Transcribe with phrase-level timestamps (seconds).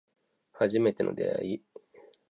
[0.53, 1.63] 初めての出会い